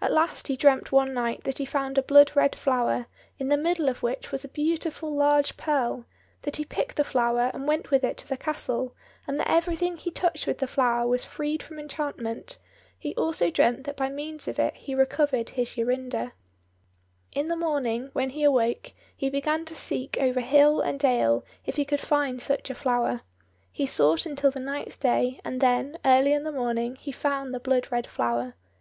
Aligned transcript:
At 0.00 0.10
last 0.10 0.48
he 0.48 0.56
dreamt 0.56 0.90
one 0.90 1.14
night 1.14 1.44
that 1.44 1.58
he 1.58 1.64
found 1.64 1.96
a 1.96 2.02
blood 2.02 2.32
red 2.34 2.56
flower, 2.56 3.06
in 3.38 3.46
the 3.50 3.56
middle 3.56 3.88
of 3.88 4.02
which 4.02 4.32
was 4.32 4.44
a 4.44 4.48
beautiful 4.48 5.14
large 5.14 5.56
pearl; 5.56 6.06
that 6.42 6.56
he 6.56 6.64
picked 6.64 6.96
the 6.96 7.04
flower 7.04 7.52
and 7.54 7.68
went 7.68 7.92
with 7.92 8.02
it 8.02 8.16
to 8.16 8.28
the 8.28 8.36
castle, 8.36 8.96
and 9.28 9.38
that 9.38 9.48
everything 9.48 9.96
he 9.96 10.10
touched 10.10 10.48
with 10.48 10.58
the 10.58 10.66
flower 10.66 11.06
was 11.06 11.24
freed 11.24 11.62
from 11.62 11.78
enchantment; 11.78 12.58
he 12.98 13.14
also 13.14 13.48
dreamt 13.48 13.84
that 13.84 13.96
by 13.96 14.08
means 14.08 14.48
of 14.48 14.58
it 14.58 14.74
he 14.74 14.92
recovered 14.92 15.50
his 15.50 15.76
Jorinda. 15.76 16.32
In 17.32 17.46
the 17.46 17.54
morning, 17.54 18.10
when 18.12 18.30
he 18.30 18.42
awoke, 18.42 18.92
he 19.16 19.30
began 19.30 19.64
to 19.66 19.76
seek 19.76 20.16
over 20.18 20.40
hill 20.40 20.80
and 20.80 20.98
dale 20.98 21.44
if 21.64 21.76
he 21.76 21.84
could 21.84 22.00
find 22.00 22.42
such 22.42 22.70
a 22.70 22.74
flower. 22.74 23.20
He 23.70 23.86
sought 23.86 24.26
until 24.26 24.50
the 24.50 24.58
ninth 24.58 24.98
day, 24.98 25.40
and 25.44 25.60
then, 25.60 25.96
early 26.04 26.32
in 26.32 26.42
the 26.42 26.50
morning, 26.50 26.96
he 26.96 27.12
found 27.12 27.54
the 27.54 27.60
blood 27.60 27.86
red 27.92 28.08
flower. 28.08 28.54